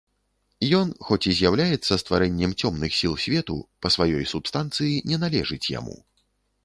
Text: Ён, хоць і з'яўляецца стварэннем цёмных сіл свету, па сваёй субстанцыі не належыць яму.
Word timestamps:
Ён, 0.77 0.87
хоць 1.09 1.19
і 1.31 1.33
з'яўляецца 1.39 1.99
стварэннем 2.03 2.55
цёмных 2.63 2.95
сіл 3.03 3.13
свету, 3.25 3.59
па 3.87 3.95
сваёй 3.97 4.25
субстанцыі 4.33 4.97
не 5.13 5.17
належыць 5.27 5.65
яму. 5.79 5.95